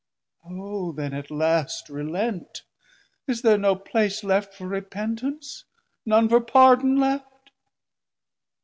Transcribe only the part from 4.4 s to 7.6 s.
for Repentance, none for Pardon left?